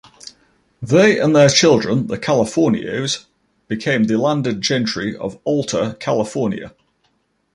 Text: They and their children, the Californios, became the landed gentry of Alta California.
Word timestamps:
They 0.81 1.19
and 1.19 1.35
their 1.35 1.47
children, 1.47 2.07
the 2.07 2.17
Californios, 2.17 3.25
became 3.67 4.05
the 4.05 4.17
landed 4.17 4.59
gentry 4.59 5.15
of 5.15 5.39
Alta 5.45 5.95
California. 5.99 6.73